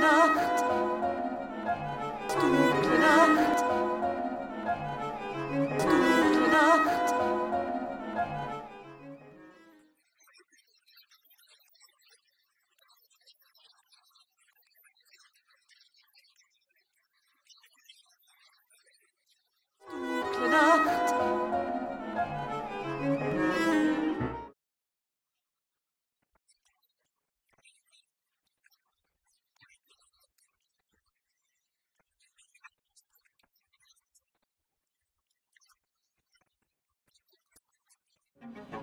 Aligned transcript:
Luna 0.00 0.57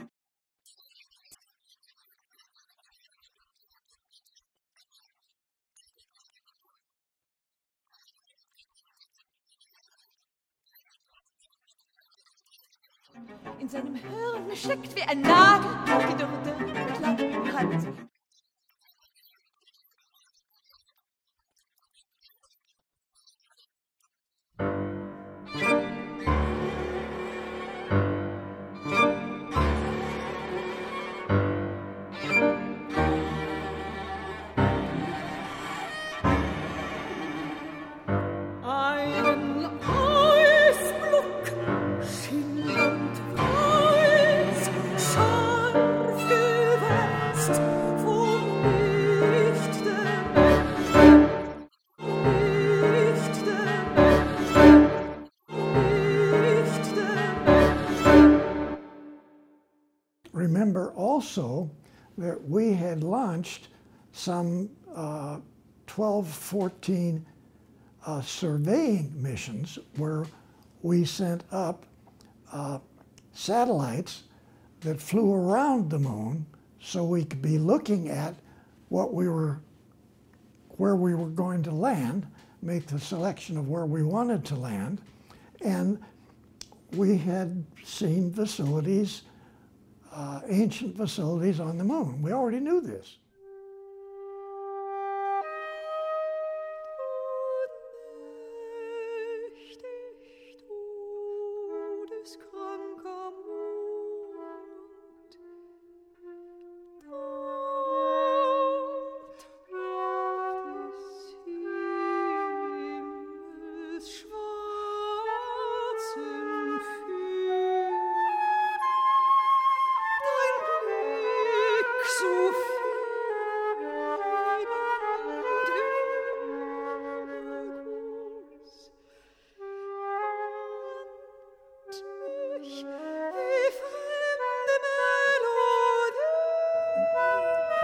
In 13.60 13.70
seinem 13.70 13.94
Hirn 13.94 14.56
steckt 14.56 14.96
wie 14.96 15.02
ein 15.04 15.22
Nagel, 15.22 15.70
gedürrte 16.10 17.36
Klapprand. 17.48 18.11
Remember 60.42 60.90
also 60.96 61.70
that 62.18 62.44
we 62.50 62.74
had 62.74 63.04
launched 63.04 63.68
some 64.12 64.72
uh, 64.96 65.38
12, 65.86 66.28
14 66.28 67.24
uh, 68.08 68.22
surveying 68.22 69.12
missions 69.22 69.78
where 69.98 70.26
we 70.82 71.06
sent 71.06 71.44
up 71.52 71.86
uh, 72.52 72.80
satellites 73.34 74.24
that 74.80 75.00
flew 75.00 75.32
around 75.32 75.92
the 75.92 76.00
moon 76.00 76.44
so 76.82 77.04
we 77.04 77.24
could 77.24 77.44
be 77.44 77.60
looking 77.60 78.10
at 78.10 78.34
what 78.90 79.14
we 79.14 79.30
were, 79.30 79.60
where 80.78 80.96
we 80.96 81.14
were 81.14 81.30
going 81.30 81.62
to 81.62 81.72
land, 81.72 82.26
make 82.64 82.88
the 82.88 83.00
selection 83.00 83.58
of 83.60 83.68
where 83.70 83.86
we 83.86 84.02
wanted 84.02 84.44
to 84.46 84.56
land. 84.56 85.02
And 85.64 86.00
we 86.96 87.16
had 87.16 87.64
seen 87.86 88.34
facilities 88.34 89.22
uh, 90.14 90.42
ancient 90.50 90.98
facilities 90.98 91.62
on 91.62 91.78
the 91.78 91.86
moon. 91.86 92.22
We 92.22 92.34
already 92.34 92.60
knew 92.60 92.82
this. 92.82 93.16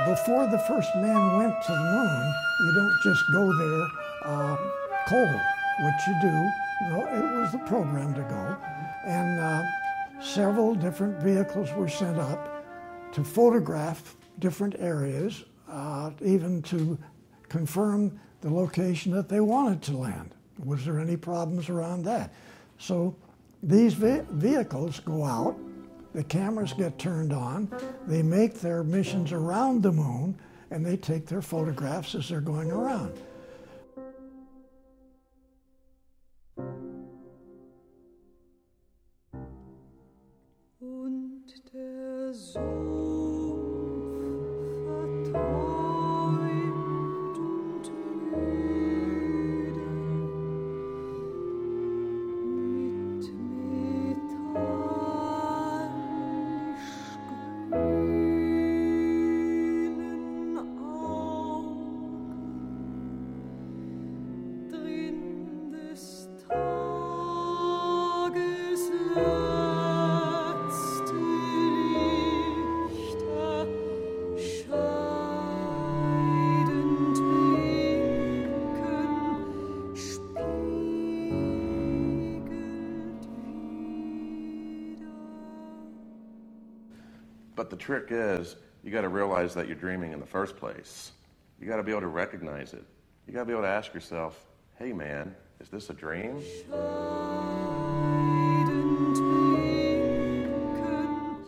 before 0.09 0.47
the 0.47 0.59
first 0.59 0.95
man 0.95 1.35
went 1.35 1.53
to 1.63 1.71
the 1.73 1.77
moon, 1.79 2.33
you 2.61 2.73
don't 2.75 3.01
just 3.03 3.29
go 3.29 3.51
there 3.53 3.87
uh, 4.23 4.55
cold. 5.07 5.41
What 5.81 5.93
you 6.07 6.15
do, 6.21 6.51
well, 6.95 7.07
it 7.13 7.37
was 7.39 7.51
the 7.51 7.57
program 7.65 8.13
to 8.15 8.21
go, 8.21 8.55
and 9.05 9.37
uh, 9.39 9.63
several 10.21 10.73
different 10.75 11.21
vehicles 11.21 11.71
were 11.73 11.89
sent 11.89 12.17
up 12.17 12.65
to 13.13 13.23
photograph 13.23 14.15
different 14.39 14.75
areas, 14.79 15.43
uh, 15.69 16.11
even 16.23 16.61
to 16.63 16.97
confirm 17.49 18.17
the 18.41 18.49
location 18.49 19.11
that 19.11 19.27
they 19.27 19.41
wanted 19.41 19.81
to 19.83 19.97
land. 19.97 20.31
Was 20.63 20.85
there 20.85 20.99
any 21.01 21.17
problems 21.17 21.67
around 21.69 22.03
that? 22.05 22.33
So 22.79 23.13
these 23.61 23.93
ve- 23.93 24.21
vehicles 24.31 25.01
go 25.01 25.25
out 25.25 25.57
the 26.13 26.23
cameras 26.23 26.73
get 26.73 26.97
turned 26.99 27.33
on, 27.33 27.69
they 28.05 28.21
make 28.21 28.55
their 28.59 28.83
missions 28.83 29.31
around 29.31 29.83
the 29.83 29.91
moon, 29.91 30.35
and 30.71 30.85
they 30.85 30.97
take 30.97 31.25
their 31.25 31.41
photographs 31.41 32.15
as 32.15 32.29
they're 32.29 32.41
going 32.41 32.71
around. 32.71 33.13
Und 40.79 41.47
der 41.71 42.33
Sumpf 42.33 42.53
vertraut. 44.85 45.66
But 87.57 87.69
the 87.71 87.75
trick 87.75 88.05
is, 88.11 88.55
you 88.83 88.91
got 88.91 89.01
to 89.01 89.09
realize 89.09 89.53
that 89.55 89.65
you're 89.65 89.75
dreaming 89.75 90.13
in 90.13 90.19
the 90.21 90.25
first 90.25 90.55
place. 90.55 91.11
You 91.59 91.67
got 91.67 91.77
to 91.77 91.83
be 91.83 91.91
able 91.91 92.01
to 92.01 92.07
recognize 92.07 92.71
it. 92.73 92.83
You 93.25 93.33
got 93.33 93.39
to 93.39 93.45
be 93.45 93.51
able 93.51 93.63
to 93.63 93.67
ask 93.67 93.93
yourself, 93.95 94.45
hey 94.77 94.93
man, 94.93 95.35
is 95.59 95.67
this 95.67 95.89
a 95.89 95.93
dream? 95.93 96.39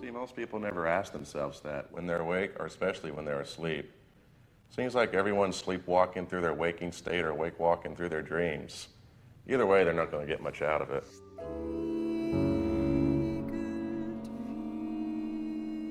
See, 0.01 0.09
most 0.11 0.35
people 0.35 0.59
never 0.59 0.87
ask 0.87 1.13
themselves 1.13 1.61
that 1.61 1.89
when 1.93 2.07
they're 2.07 2.21
awake 2.21 2.53
or 2.59 2.65
especially 2.65 3.11
when 3.11 3.23
they're 3.23 3.41
asleep. 3.41 3.91
Seems 4.75 4.95
like 4.95 5.13
everyone's 5.13 5.55
sleepwalking 5.55 6.25
through 6.25 6.41
their 6.41 6.53
waking 6.55 6.91
state 6.91 7.23
or 7.23 7.35
wake 7.35 7.59
walking 7.59 7.95
through 7.95 8.09
their 8.09 8.21
dreams. 8.23 8.87
Either 9.47 9.65
way, 9.65 9.83
they're 9.83 9.93
not 9.93 10.09
going 10.09 10.25
to 10.25 10.31
get 10.31 10.41
much 10.41 10.63
out 10.63 10.81
of 10.81 10.89
it. 10.89 11.03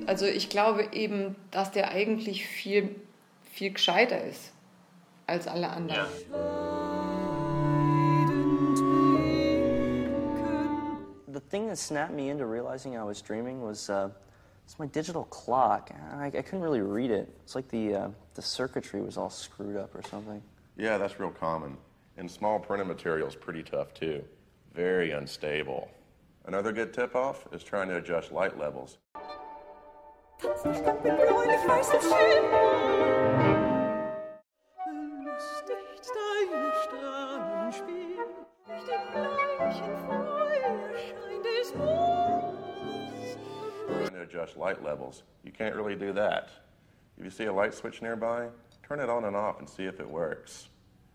Also 0.09 0.25
ich 0.25 0.49
glaube 0.49 0.89
eben, 0.95 1.37
dass 1.51 1.71
der 1.71 1.91
eigentlich 1.91 2.47
viel, 2.49 2.97
viel 3.53 3.75
gescheiter 3.75 4.19
ist 4.25 4.55
als 5.27 5.47
alle 5.47 5.69
anderen. 5.69 6.09
The 11.31 11.41
thing 11.51 11.69
that 11.69 11.77
snapped 11.77 12.15
me 12.15 12.31
into 12.31 12.47
realizing 12.47 12.95
I 12.97 13.03
was 13.07 13.23
dreaming 13.23 13.61
was 13.63 13.91
uh, 13.91 14.09
it's 14.65 14.79
my 14.79 14.87
digital 14.87 15.25
clock. 15.25 15.91
I, 16.19 16.29
I 16.29 16.43
couldn't 16.43 16.63
really 16.63 16.81
read 16.81 17.11
it. 17.11 17.29
It's 17.45 17.55
like 17.55 17.69
the 17.69 17.95
uh, 17.95 18.09
the 18.35 18.41
circuitry 18.43 19.03
was 19.03 19.19
all 19.19 19.29
screwed 19.31 19.77
up 19.77 19.95
or 19.95 20.01
something. 20.09 20.43
Yeah, 20.79 20.97
that's 20.97 21.21
real 21.21 21.33
common. 21.39 21.77
And 22.17 22.31
small 22.31 22.59
printed 22.59 22.87
material 22.87 23.29
is 23.29 23.37
pretty 23.37 23.63
tough 23.63 23.93
too. 23.93 24.23
Very 24.75 25.11
unstable. 25.13 25.89
Another 26.47 26.73
good 26.73 26.95
tip 26.95 27.15
off 27.15 27.47
is 27.53 27.63
trying 27.63 27.89
to 27.91 27.97
adjust 27.97 28.33
light 28.33 28.59
levels. 28.59 28.97
adjust 44.21 44.57
light 44.57 44.83
levels. 44.85 45.25
You 45.45 45.51
can't 45.53 45.75
really 45.75 45.97
do 45.97 46.13
that. 46.13 46.49
If 47.17 47.25
you 47.25 47.31
see 47.31 47.45
a 47.45 47.53
light 47.53 47.75
switch 47.75 48.01
nearby, 48.01 48.47
turn 48.87 49.01
it 49.01 49.09
on 49.09 49.25
and 49.25 49.35
off 49.35 49.59
and 49.59 49.69
see 49.69 49.85
if 49.85 49.99
it 49.99 50.09
works. 50.09 50.69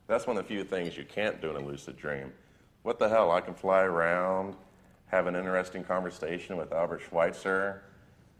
That's 0.07 0.27
one 0.27 0.37
of 0.37 0.43
the 0.43 0.47
few 0.47 0.65
things 0.65 0.97
you 0.97 1.05
can't 1.05 1.41
do 1.41 1.49
in 1.49 1.55
a 1.55 1.65
lucid 1.65 1.95
dream. 1.95 2.33
What 2.81 2.99
the 2.99 3.07
hell? 3.07 3.31
I 3.31 3.39
can 3.39 3.53
fly 3.53 3.81
around, 3.83 4.55
have 5.05 5.27
an 5.27 5.35
interesting 5.37 5.85
conversation 5.85 6.57
with 6.57 6.73
Albert 6.73 7.03
Schweitzer, 7.07 7.81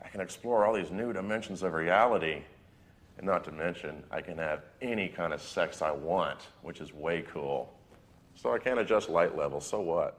I 0.04 0.10
can 0.10 0.22
explore 0.22 0.66
all 0.66 0.74
these 0.74 0.92
new 0.92 1.14
dimensions 1.14 1.64
of 1.64 1.74
reality. 1.74 2.42
And 3.18 3.28
not 3.28 3.44
to 3.46 3.52
mention, 3.52 4.04
I 4.12 4.22
can 4.22 4.38
have 4.38 4.64
any 4.82 5.08
kind 5.08 5.34
of 5.34 5.42
sex 5.42 5.82
I 5.82 5.92
want, 5.92 6.40
which 6.62 6.82
is 6.82 6.94
way 6.94 7.22
cool. 7.32 7.72
So 8.36 8.54
I 8.54 8.58
can't 8.58 8.80
adjust 8.80 9.10
light 9.10 9.38
level, 9.38 9.60
so 9.62 9.82
what? 9.82 10.18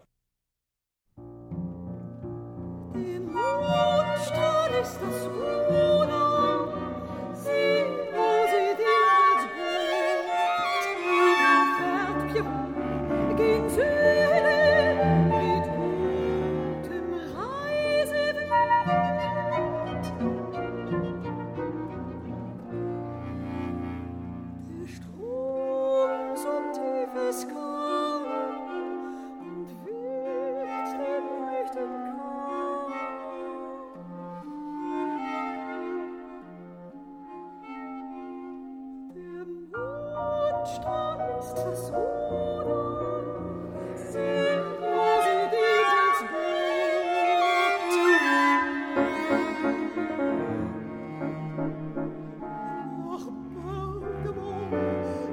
In 2.95 3.33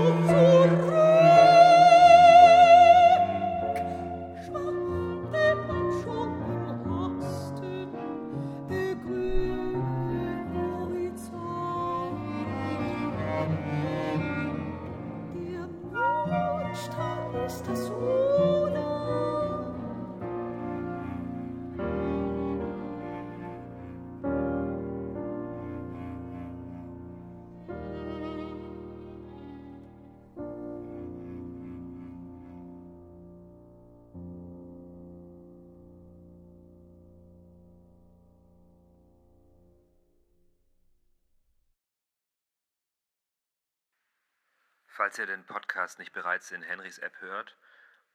Falls 44.97 45.17
ihr 45.19 45.27
den 45.27 45.45
Podcast 45.45 45.99
nicht 45.99 46.11
bereits 46.11 46.49
in 46.49 46.63
Henrys 46.63 46.97
App 46.97 47.21
hört, 47.21 47.55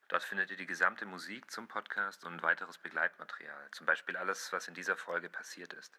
dort 0.08 0.24
findet 0.24 0.50
ihr 0.50 0.56
die 0.56 0.66
gesamte 0.66 1.06
Musik 1.06 1.48
zum 1.48 1.68
Podcast 1.68 2.24
und 2.24 2.42
weiteres 2.42 2.76
Begleitmaterial, 2.78 3.70
zum 3.70 3.86
Beispiel 3.86 4.16
alles, 4.16 4.52
was 4.52 4.66
in 4.66 4.74
dieser 4.74 4.96
Folge 4.96 5.30
passiert 5.30 5.74
ist. 5.74 5.96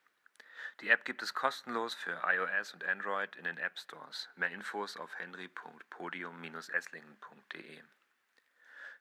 Die 0.82 0.90
App 0.90 1.06
gibt 1.06 1.22
es 1.24 1.34
kostenlos 1.34 1.94
für 1.96 2.22
iOS 2.26 2.74
und 2.74 2.84
Android 2.84 3.38
in 3.38 3.46
den 3.46 3.58
App 3.60 3.80
Stores. 3.80 4.30
Mehr 4.36 4.50
Infos 4.50 4.98
auf 4.98 5.18
henry.podium-esslingen.de. 5.20 7.82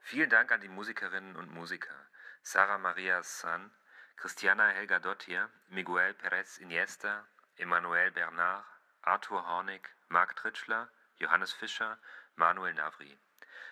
Vielen 0.03 0.31
Dank 0.31 0.53
an 0.53 0.61
die 0.61 0.69
Musikerinnen 0.69 1.35
und 1.35 1.51
Musiker 1.51 2.07
Sarah 2.43 2.79
Maria 2.79 3.25
San, 3.25 3.75
Christiana 4.19 4.69
Helga 4.69 5.01
Dottier, 5.01 5.51
Miguel 5.67 6.15
Perez 6.15 6.59
Iniesta, 6.59 7.27
Emmanuel 7.57 8.12
Bernard, 8.12 8.65
Arthur 9.01 9.45
Hornig, 9.49 9.91
Marc 10.07 10.37
Tritschler, 10.37 10.89
Johannes 11.23 11.52
Fischer, 11.52 11.99
Manuel 12.35 12.75
Navri. 12.75 13.17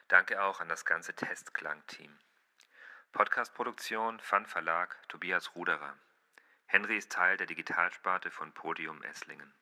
Danke 0.07 0.41
auch 0.41 0.61
an 0.61 0.69
das 0.69 0.85
ganze 0.85 1.15
Testklang-Team. 1.15 2.17
Podcast-Produktion, 3.11 4.21
Fun 4.21 4.47
Verlag, 4.47 4.97
Tobias 5.09 5.57
Ruderer. 5.57 5.99
Henry 6.67 6.97
ist 6.97 7.11
Teil 7.11 7.37
der 7.39 7.49
Digitalsparte 7.49 8.31
von 8.31 8.53
Podium 8.53 9.03
Esslingen. 9.03 9.53